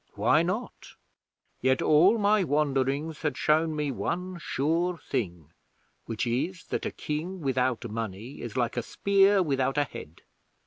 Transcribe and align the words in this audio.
Why 0.15 0.41
not? 0.41 0.95
'Yet 1.61 1.79
all 1.79 2.17
my 2.17 2.43
wanderings 2.43 3.21
had 3.21 3.37
shown 3.37 3.75
me 3.75 3.91
one 3.91 4.39
sure 4.39 4.97
thing, 4.97 5.53
which 6.07 6.25
is, 6.25 6.63
that 6.69 6.87
a 6.87 6.91
King 6.91 7.39
without 7.41 7.83
money 7.87 8.41
is 8.41 8.57
like 8.57 8.77
a 8.77 8.81
spear 8.81 9.43
without 9.43 9.77
a 9.77 9.83
head. 9.83 10.23